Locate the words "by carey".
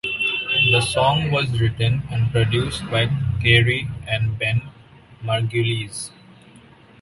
2.89-3.87